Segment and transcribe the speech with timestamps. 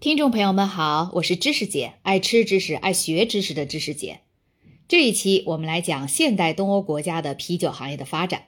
[0.00, 4.20] 听众朋友们好，我是知识姐，爱吃知识、爱学知识的知识姐。
[4.88, 8.44] 这一期我们来讲现代东欧国家的啤酒行业的发展。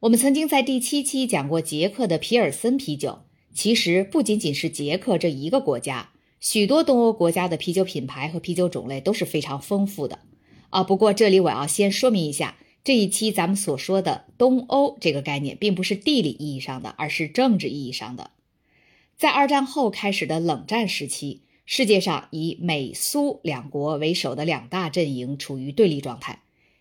[0.00, 10.20] 我们曾经在第七期讲过捷克的皮尔森啤酒，其实不仅仅是捷克这一个国家，许多东欧国家的啤酒品牌和啤酒种类都是非常丰富的
[10.70, 10.82] 啊。
[10.82, 18.30] 不过这里我要先说明一下，这一期咱们所说的东欧这个概念，并不是地理意义上的，而是政治意义上的。
[19.18, 26.40] 在二战后开始的冷战时期，世界上以美苏两国为首的两大阵营处于对立状态。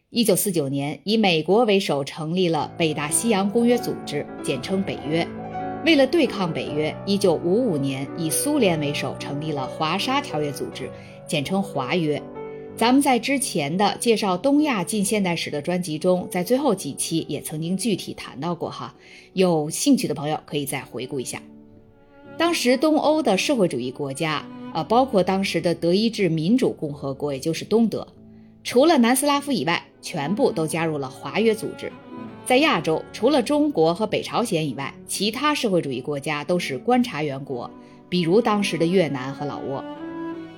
[0.09, 5.25] 一九四九年，以美国为首成立了北大西洋公约组织，简称北约。
[5.85, 10.91] 为了对抗北约，一九五五年以苏联为首成立了华沙条约组织，
[11.25, 12.22] 简称华约。
[12.75, 18.94] 咱们在之前的介绍东亚近现代史的专辑中，在最后几期也曾经具体谈到过哈。
[19.31, 21.41] 有兴趣的朋友可以再回顾一下。
[22.38, 28.05] 当时东欧的社会主义国家，啊，包括当时的德意志民主共和国，也就是东德，
[28.64, 31.91] 除了南斯拉夫以外，全部都加入了华约组织。
[32.45, 37.72] 在亚洲，除了中国和北朝鲜以外，其他社会主义国家都是观察员国，
[38.09, 39.83] 比如当时的越南和老挝。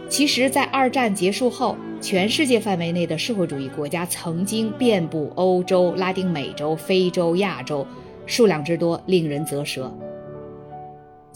[0.09, 7.85] 其实，在二战结束后，全世界范围内的社会主义国家曾经遍布欧洲、拉丁美洲、非洲、亚洲，
[8.25, 9.93] 数量之多，令人啧舌。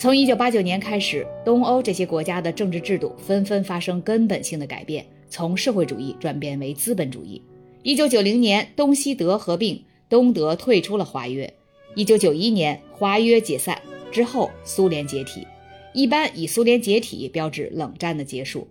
[0.02, 7.40] 从一九八九年开始，东欧这些国家的政治制度纷纷发生根本性的改变，从社会主义转变为资本主义。
[7.84, 9.80] 一九九零年，东西德合并，
[10.10, 11.54] 东德退出了华约。
[11.94, 13.80] 一九九一年，华约解散
[14.12, 15.46] 之后，苏联解体。
[15.94, 18.68] 一般以苏联解体标志冷战的结束。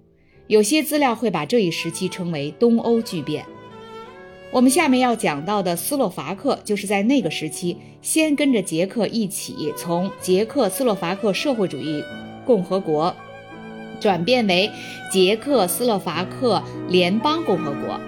[0.49, 3.47] 有些资料会把这一时期称为东欧巨变。
[4.53, 12.03] 我们下面要讲到的斯洛伐克，就是在那个时期先跟着捷克一起从捷克斯洛伐克社会主义
[12.45, 13.15] 共和国
[14.01, 14.69] 转变为
[15.13, 18.01] 捷克斯洛伐克联邦共和国，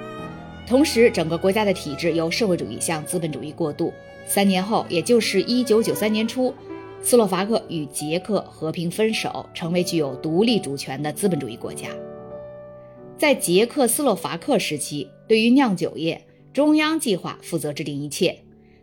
[0.67, 3.93] 同时整个国家的体制由社会主义向资本主义过渡。
[4.27, 6.53] 三年后，也就是一九九三年初，
[7.03, 11.89] 斯洛伐克与捷克和平分手，成为具有独立主权的资本主义国家。
[13.17, 16.21] 在捷克斯洛伐克时期，对于酿酒业。
[16.53, 18.41] 中央计划负责制定一切，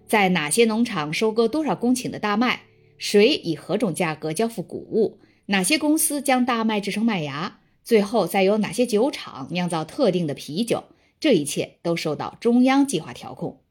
[0.07, 2.61] 在哪些农场收割多少公顷的大麦，
[2.97, 10.85] 谁以何种价格交付谷物，哪些公司将大麦制成麦芽，最后再由哪些酒厂酿造特定的啤酒，
[11.19, 13.61] 这一切都受到中央计划调控。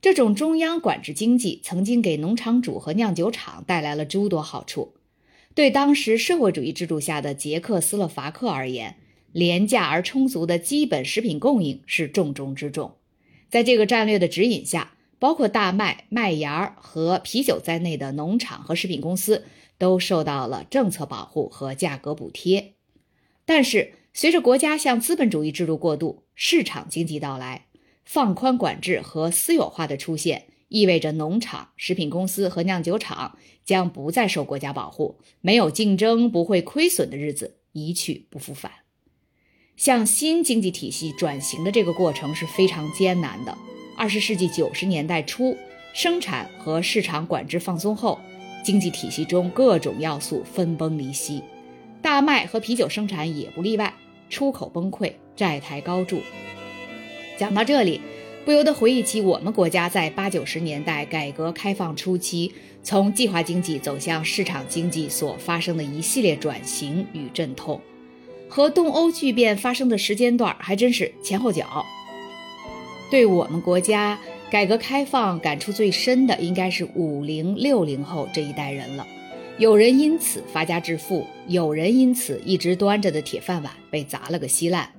[0.00, 4.94] 这种中央管制经济曾经给农场主和酿酒厂带来了诸多好处，
[5.54, 8.96] 对当时社会主义制度下的捷克斯洛伐克而言，
[9.30, 12.96] 廉价而充足的基本食品供应是重中之重。
[13.50, 19.44] 在这个战略的指引下，包括大麦、麦芽和啤酒在内的农场和食品公司
[19.76, 22.74] 都受到了政策保护和价格补贴。
[23.44, 27.66] 但是，随着国家向资本主义制度过渡，市场经济到来，
[28.04, 38.70] 放宽管制和私有化的出现，意味着农场、食品公司和酿酒厂将不再受国家保护，没有竞争不会亏损的日子一去不复返。
[39.80, 43.58] 向新经济体系转型的这个过程是非常艰难的。
[43.96, 45.56] 二十世纪九十年代初，
[45.94, 48.20] 生产和市场管制放松后，
[48.62, 51.42] 经济体系中各种要素分崩离析，
[52.02, 53.94] 大麦和啤酒生产也不例外，
[54.28, 56.20] 出口崩溃，债台高筑。
[57.38, 58.02] 讲到这里，
[58.44, 62.52] 不由得回忆起我们国家在八九十年代改革开放初期，
[62.82, 67.80] 从计划经济走向市场经济所发生的一系列转型与阵痛。
[68.50, 71.86] 和东欧巨变发生的时间段还真是前后脚。
[73.08, 74.18] 对我们国家
[74.50, 79.06] 改革开放感触最深的，应该是五零六零后这一代人了。
[79.58, 84.90] 有人因此发家致富，有人因此一直端着的铁饭碗被砸了个稀烂。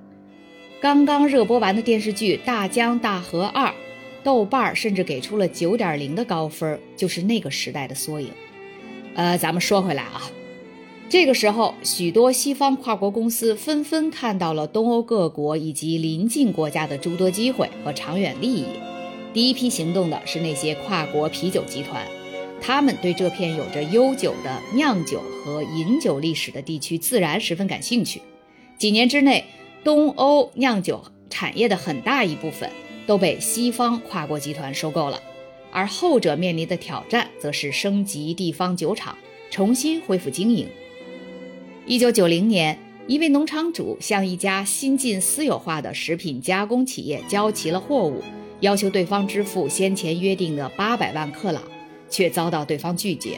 [0.80, 3.68] 刚刚热播完的电视剧《大江大河二》，
[4.24, 8.30] 豆瓣甚至给出了九点零的高分，就是那个时代的缩影。
[9.14, 10.22] 呃，咱们说回来啊。
[11.12, 18.64] 这个时候，许多西方跨国公司纷纷看到了东欧各国以及邻近国家的诸多机会和长远利益。
[19.34, 22.02] 第一批行动的是那些跨国啤酒集团，
[22.62, 28.22] 他们对这片有着悠久的酿酒和饮酒历史的地区自然十分感兴趣。
[28.78, 29.44] 几年之内，
[29.84, 32.70] 东欧酿酒产业的很大一部分
[33.06, 35.20] 都被西方跨国集团收购了，
[35.70, 39.18] 而后者面临的挑战则是升级地方酒厂，
[39.50, 40.66] 重新恢复经营。
[41.84, 48.22] 一九九零年，一位农场主向一家新晋私有化的食品加工企业交齐了货物，
[48.60, 51.60] 要求对方支付先前约定的八百万克朗，
[52.08, 53.36] 却遭到对方拒绝。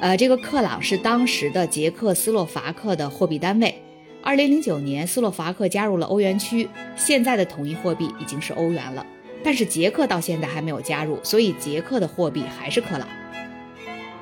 [0.00, 3.74] 呃，这个克朗是当时的捷克斯洛伐克的货币单位。
[4.22, 6.66] 二零零九年，斯洛伐克加入了欧元区，
[6.96, 9.06] 现在的统一货币已经是欧元了。
[9.44, 13.06] 但是捷克到现在还没有加入，所以捷克的货币还是克朗。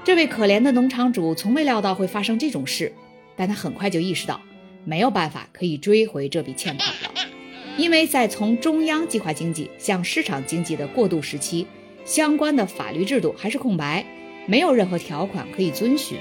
[0.02, 2.92] 这位可怜的农场主从未料到会发生这种事，
[3.40, 4.38] 但他很快就意识到，
[4.84, 7.26] 没有办法可以追回这笔欠款了，
[7.78, 11.66] 因为在从中央计划经济向市场经济的过渡时期，
[12.04, 14.04] 相关的法律制度还是空白。
[14.44, 16.18] 没有任何条款可以遵循。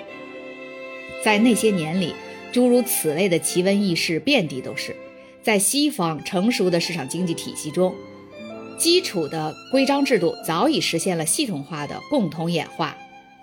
[1.21, 2.15] 在那些年里，
[2.53, 4.95] 诸如此类的奇闻异事遍地都是。
[5.43, 7.93] 在西方成熟的市场经济体系中，
[8.77, 12.95] 基础的规章制度早已实现了系统化的共同演化。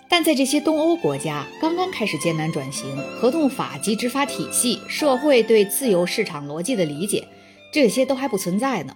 [0.09, 7.27] 但在这些东欧国家刚刚开始艰难转型，合同法及执法体系、社会对自由市场逻辑的理解，
[7.73, 8.95] 这些都还不存在呢。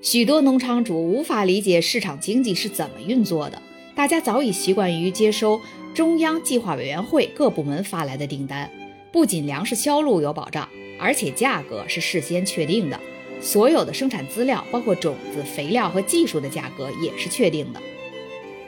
[0.00, 3.60] 许多农场主无法理解市场经济是怎么运作的。
[3.94, 5.60] 大家早已习惯于接收
[5.94, 8.70] 中央计划委员会各部门发来的订单，
[9.12, 10.66] 不仅粮食销路有保障，
[10.98, 12.98] 而且价格是事先确定的。
[13.40, 17.82] 所有的生产资料，包括种子、肥料和技术的价格也是确定的。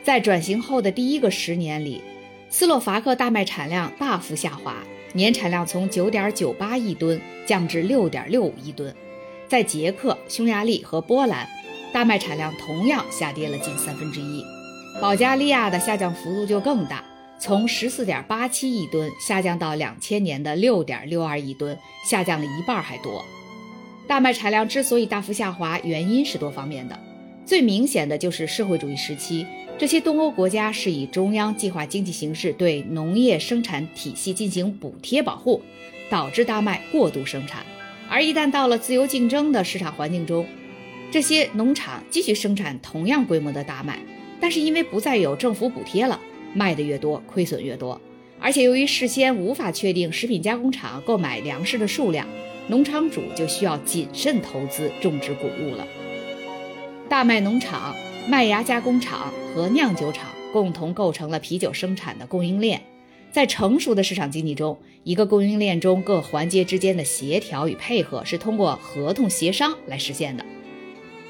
[0.04, 2.02] 在转型后的第一个十年里，
[2.50, 4.76] 斯洛伐克大麦产量大幅下滑，
[5.14, 8.94] 年产量从9.98亿吨降至6.65亿吨。
[9.48, 11.48] 在捷克、匈牙利和波兰，
[11.90, 14.44] 大麦产量同样下跌了近三分之一。
[15.00, 17.02] 保加利亚的下降幅度就更大，
[17.40, 23.24] 从十四点八七亿吨下降到两千年的六点六二亿吨，下降了一半还多。
[24.06, 26.98] 大麦产量之所以大幅下滑，原因是多方面的。
[27.46, 29.46] 最明显的就是社会主义时期，
[29.76, 35.62] 这些东欧国家是以中央计划经济形式对农业生产体系进行补贴保护，
[36.08, 37.64] 导致大麦过度生产。
[38.08, 40.46] 而一旦到了自由竞争的市场环境中，
[41.10, 43.98] 这些农场继续生产同样规模的大麦。
[44.40, 46.20] 但是因为不再有政府补贴了，
[46.52, 47.98] 卖的越多，亏损越多。
[48.38, 52.26] 而且由于事先无法确定食品加工厂购买粮食的数量，
[52.68, 55.86] 农场主就需要谨慎投资种植谷物了。
[57.14, 57.94] 大麦农场、
[58.26, 62.82] 麦芽加工厂和酿酒厂共同构成了啤酒生产的供应链。
[63.30, 70.44] 在成熟的市场经济中，一个供应链中各环节之间的协调与配合是通过合同协商来实现的。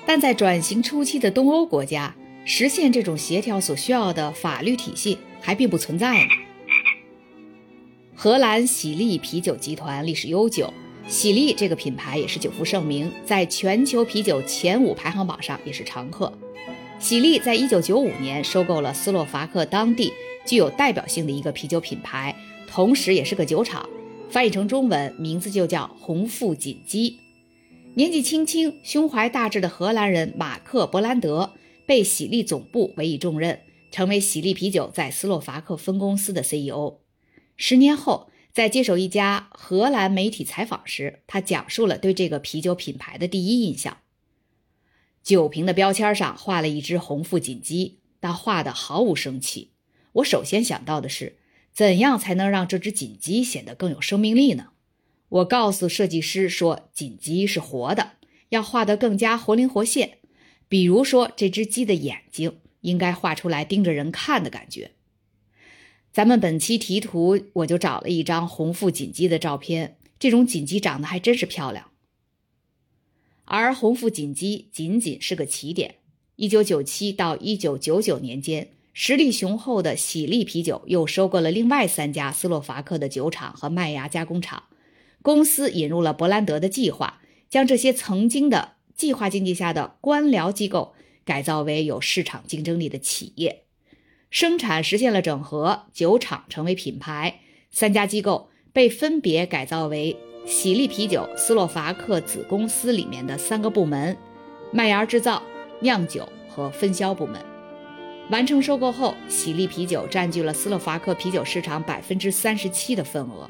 [0.07, 2.17] 但在转型初期的东欧国家，
[2.47, 6.31] 实现这种协调所需要的法律体系还并不存在呢。
[8.15, 10.73] 荷兰喜力啤酒集团历史悠久，
[11.07, 16.33] 喜力这个品牌也是久负盛名，在全球啤酒前五排行榜上也是常客。
[16.99, 20.13] 喜力在一九九五年收购了斯洛伐克当地
[20.47, 22.35] 具有代表性的一个啤酒品牌，
[22.67, 23.89] 同时也是个酒厂，
[24.31, 27.19] 翻译成中文名字就叫红富锦鸡。
[27.95, 31.53] 年纪轻轻、胸怀大志的荷兰人马克·伯兰德。
[31.87, 33.61] 被喜力总部委以重任，
[33.91, 37.01] 成为喜力啤酒在斯洛伐克分公司的 CEO。
[37.59, 43.99] 十年后，在接受一家荷兰媒体采访时，他讲述了对这个啤酒品牌的第一印象：
[45.25, 49.73] 酒瓶的标签上画了一只红腹锦鸡，但画的毫无生气。
[50.13, 51.37] 我首先想到的是，
[51.73, 54.69] 怎样才能让这只锦鸡显得更有生命力呢？
[55.29, 58.13] 我告诉设计师说，锦鸡是活的，
[58.51, 60.19] 要画得更加活灵活现。
[60.69, 64.93] 比如说，这只鸡的眼睛应该画出来盯着人看的感觉。
[66.15, 71.91] 咱们本期题图，我就找了一张红腹锦鸡的照片，这种锦鸡长得还真是漂亮。
[73.45, 75.97] 而红腹锦鸡仅仅是个起点。
[76.37, 84.63] 一九九七到一九九九年间，实力雄厚的喜力啤酒又收购了另外三家斯洛伐克的酒厂和麦芽加工厂。
[85.21, 88.75] 公司引入了伯兰德的计划，将这些曾经的。
[88.95, 93.65] 计划经济下的官僚机构改造为有市场竞争力的企业，
[94.35, 97.39] 生产实现了整合，酒厂成为品牌，
[97.71, 104.17] 三家机构被分别改造为喜力啤酒斯洛伐克子公司里面的三个部门：
[104.73, 105.41] 麦芽制造、
[105.79, 107.41] 酿酒和分销部门。
[108.29, 113.49] 完成收购后，喜力啤酒占据了斯洛伐克啤酒市场百分之三十七的份额。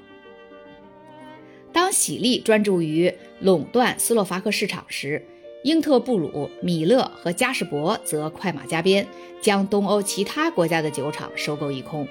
[1.72, 3.10] 当喜力专注于
[3.40, 5.26] 垄断斯洛伐克市场时，
[5.64, 9.06] 英特布鲁、米勒和嘉士伯则快马加鞭，
[9.40, 12.06] 将东欧其他国家的酒厂收购一空。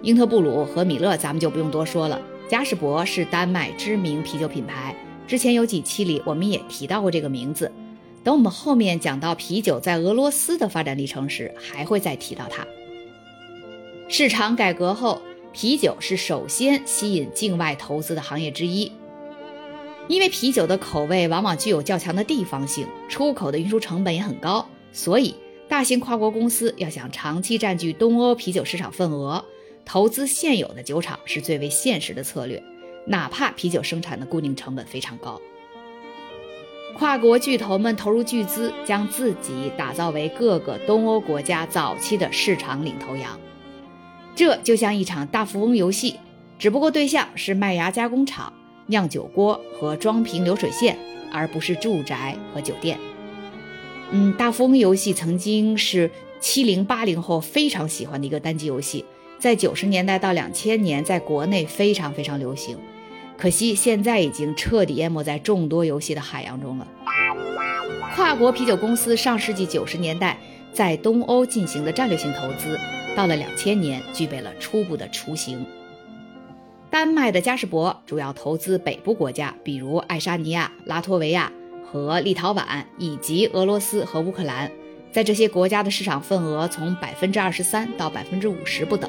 [0.00, 2.18] 英特布鲁和米勒咱们就不用多说了，
[2.48, 4.96] 嘉士伯是丹麦知名啤酒品牌，
[5.26, 7.70] 之前有几期里我们也提到过这个名字。
[8.24, 12.66] 等我们后面讲到啤酒在俄罗斯的发展历程时，还会再提到它。
[14.08, 15.20] 市场改革后，
[15.52, 18.90] 啤酒是首先吸引境外投资的行业之一。
[20.10, 25.32] 因为啤酒的口味往往具有较强的地方性，出口的运输成本也很高，所以
[25.68, 29.44] 大型跨国公司要想长期占据东欧啤酒市场份额，
[29.84, 32.60] 投资现有的酒厂是最为现实的策略，
[33.06, 35.40] 哪怕啤酒生产的固定成本非常高。
[36.98, 43.38] 跨国巨头们投入巨资，将自己打造为各个东欧国家早期的市场领头羊。
[44.34, 46.16] 这就像一场大富翁游戏，
[46.58, 48.52] 只不过对象是麦芽加工厂、
[48.90, 50.98] 酿酒锅和装瓶流水线，
[51.32, 52.98] 而不是住宅和酒店。
[54.10, 59.04] 嗯，大富翁游戏曾经是七零八零后非常喜欢的一个单机游戏，
[59.38, 62.76] 在九十年代到两千年，在国内非常非常流行。
[63.38, 66.86] 可惜现在已经彻底淹没在众多游戏的海洋中了。
[68.14, 70.36] 跨国啤酒公司上世纪九十年代
[70.72, 72.78] 在东欧进行的战略性投资，
[73.16, 75.64] 到了两千年具备了初步的雏形。
[76.90, 81.52] 丹麦的嘉士伯主要投资北部国家，比如爱沙尼亚、拉脱维亚
[81.86, 84.68] 和立陶宛，以及俄罗斯和乌克兰，
[85.12, 89.08] 在这些国家的市场份额从百分之二十三到百分之五十不等。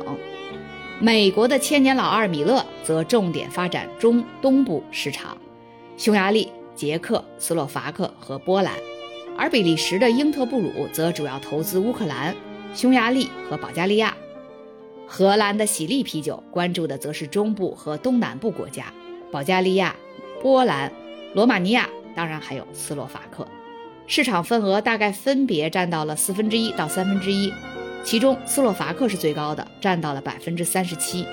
[0.99, 5.35] 美国的千年老二米勒则重点发展中东部市场，
[5.97, 8.75] 匈牙利、捷克斯洛伐克和波兰；
[9.35, 12.35] 而比利时的英特布鲁则主要投资乌克兰、
[12.75, 14.13] 匈牙利和保加利亚；
[15.13, 18.93] 荷兰的喜力啤酒关注的则是中部和东南部国家，
[19.29, 19.93] 保加利亚、
[20.41, 20.89] 波兰、
[21.33, 23.45] 罗马尼亚，当然还有斯洛伐克，
[24.07, 27.51] 市场份额大概分别占到了四分之一到三分之一。
[28.05, 31.25] 其中，斯洛伐克是最高的，占到了百分之三十七。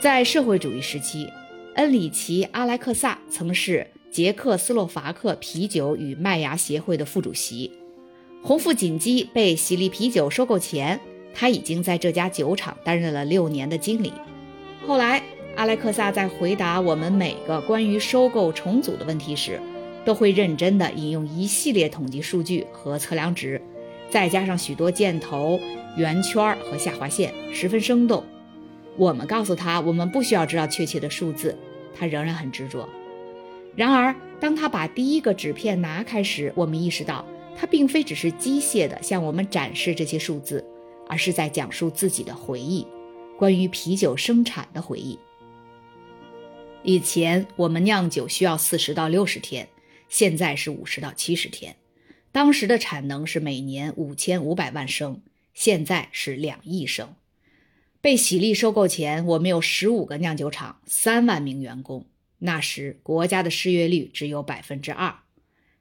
[0.00, 1.30] 在社会主义时期，
[1.76, 7.70] 恩里奇·阿莱克萨曾是捷克斯洛伐克啤酒与麦芽协会的副主席。
[8.42, 11.00] 红富锦鸡被喜力啤酒收购前，
[11.38, 14.12] 他已经在这家酒厂担任了六年的经理。
[14.86, 15.22] 后来，
[15.54, 19.60] 阿莱克萨在回答我们每个关于收购重组的问题时，
[20.04, 23.60] 都会认真地引用一系列统计数据和测量值。
[24.08, 25.60] 再加上许多箭头、
[25.96, 28.24] 圆圈和下划线，十分生动。
[28.96, 31.58] 我们告诉他，我们不需要知道确切的数字，
[31.94, 32.88] 他仍然很执着。
[33.74, 37.26] 然而，当他把第一个纸片拿开时，我们意识到，
[37.58, 40.64] 他并非只是机械地向我们展示这些数字，
[41.08, 42.86] 而是在讲述自己的回忆，
[43.38, 45.18] 关于啤酒生产的回忆。
[46.82, 49.68] 以前我们酿酒需要四十到六十天，
[50.08, 51.76] 现在是五十到七十天。
[52.30, 55.22] 当时的产能是每年五千五百万升，
[55.54, 57.14] 现在是两亿升。
[58.00, 62.06] 被喜力收购前，我们有十五个酿酒厂，三万名员工。
[62.38, 65.20] 那时国家的失业率只有百分之二，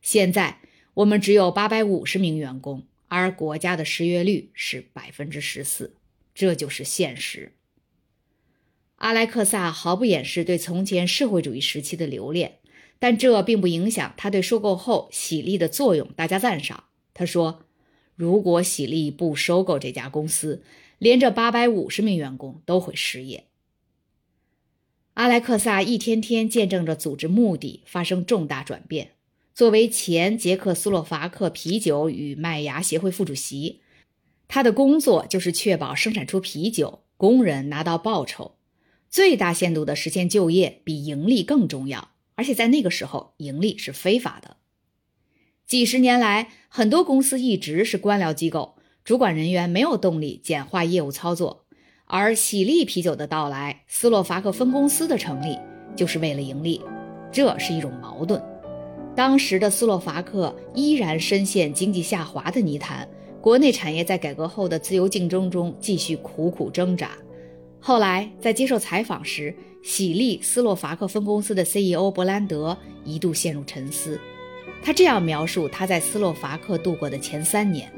[0.01, 0.59] 现在
[0.95, 2.83] 我们只有八百五十名员工，
[3.15, 5.95] 而国家的失业率是百分之十四。
[6.33, 7.53] 这就是现实。
[8.97, 12.59] 阿莱克萨毫不掩饰对从前社会主义时期的留恋。
[12.97, 16.85] 但这并不影响他对收购后喜力的作用大加赞赏。
[17.13, 17.65] 他说
[18.15, 20.63] ：“如果喜力不收购这家公司，
[20.97, 23.47] 连这八百五十名员工都会失业。”
[25.15, 29.14] 阿莱克萨一天天见证着组织目的发生重大转变。
[29.55, 33.79] 作为前捷克斯洛伐克啤酒与麦芽协会副主席，
[34.49, 38.57] 他的工作就是确保生产出啤酒，工人拿到报酬，
[39.09, 42.09] 最大限度地实现就业，比盈利更重要。
[42.35, 44.57] 而且在那个时候，盈利是非法的。
[45.65, 51.65] 几十年来，很多公司一直是官僚机构，主管人员没有动力简化业务操作。
[52.07, 55.57] 而喜力啤酒的到来，斯洛伐克分公司的成立，
[55.95, 56.81] 就是为了盈利，
[57.31, 58.43] 这是一种矛盾。
[59.15, 63.07] 当时的斯洛伐克依然深陷经济下滑的泥潭，
[63.39, 67.11] 国内产业在改革后的自由竞争中继续苦苦挣扎。
[67.79, 74.19] 后来在接受采访时，喜力斯洛伐克分公司的 CEO 伯兰德一度陷入沉思。
[74.83, 77.89] 他这样描述他在斯洛伐克度过的前三年：“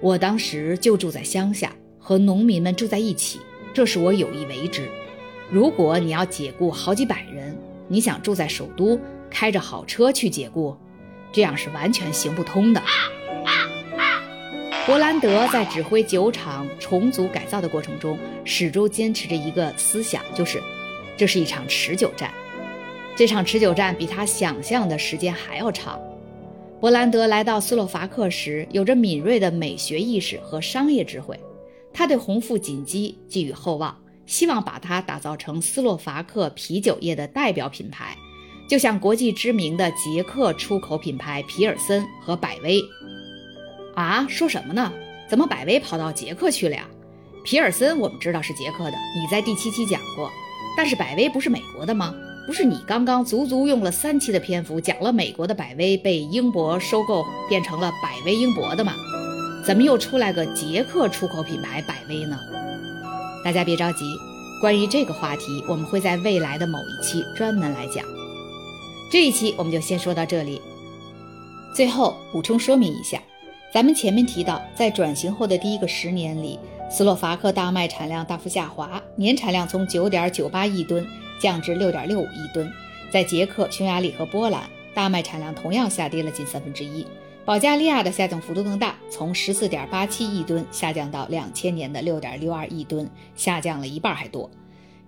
[0.00, 3.38] 我当时就住在乡下，和农民们住在一起，
[3.72, 4.88] 这是我有意为之。
[5.50, 8.98] 如果你要解雇好几百人，你想住在首都，
[9.30, 10.76] 开着好车去解雇，
[11.32, 12.82] 这样是完全行不通的。”
[14.86, 20.60] 伯兰德在指挥酒厂重组改造的过程中，始终坚持着一个思想，就是
[21.16, 22.32] 这是一场持久战。
[23.14, 26.00] 这场持久战比他想象的时间还要长。
[26.80, 31.38] 伯兰德来到斯洛伐克时，有着敏锐的美学意识和商业智慧，
[31.92, 38.16] 他对红富锦鸡寄予厚望，希望把它打造成斯洛伐克啤酒业的代表品牌，
[38.70, 42.80] 就像国际知名的捷克出口品牌皮尔森和百威。
[43.96, 44.92] 啊，说什么呢？
[45.28, 46.86] 怎么百威跑到捷克去了呀？
[47.42, 50.30] 皮尔森我们知道是捷克的，你在第七期讲过。
[50.76, 52.14] 但是百威不是美国的吗？
[52.46, 58.94] 不是你刚刚足足用了三期的篇幅讲了美国的百威被英博收购变成了百威英博的吗？
[59.66, 62.38] 怎么又出来个捷克出口品牌百威呢？
[63.44, 64.04] 大家别着急，
[64.60, 68.04] 关于这个话题，我们会在未来的某一期专门来讲。
[69.10, 70.62] 这一期我们就先说到这里。
[71.74, 73.20] 最后补充说明一下，
[73.74, 76.56] 咱们前面提到，在转型后的第一个十年里，
[76.88, 81.04] 斯洛伐克大麦产量大幅下滑，年产量从九点九八亿吨
[81.40, 82.72] 降至六点六五亿吨。
[83.12, 84.62] 在捷克、匈牙利和波兰，
[84.94, 87.04] 大麦产量同样下跌了近三分之一。
[87.44, 94.48] 保加利亚的下降幅度更大，从十四点八七亿吨下降到两千年的六点六二亿吨，下降了一半还多。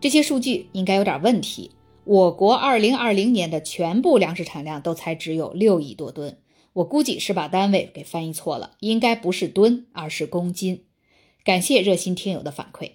[0.00, 1.70] 这些数据应该有点问题。
[2.04, 6.38] 我国二零二零年的全部粮食产量都才只有六亿多吨，
[6.72, 10.84] 我估计是把单位给翻译错了，应该不是吨，而是公斤。
[11.44, 12.92] 感谢热心听友的反馈，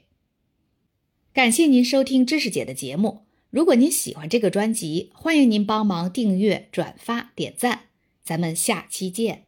[1.33, 3.21] 感谢您收听知识姐的节目。
[3.49, 7.83] 如果您喜欢这个专辑，欢迎您帮忙订阅、转发、点赞。
[8.23, 9.46] 咱们下期见。